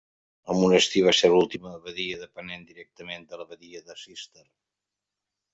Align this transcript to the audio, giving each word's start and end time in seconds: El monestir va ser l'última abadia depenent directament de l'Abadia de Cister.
El 0.53 0.57
monestir 0.59 1.03
va 1.07 1.13
ser 1.17 1.29
l'última 1.33 1.75
abadia 1.79 2.17
depenent 2.23 2.65
directament 2.71 3.29
de 3.35 3.41
l'Abadia 3.43 3.85
de 3.91 4.01
Cister. 4.07 4.47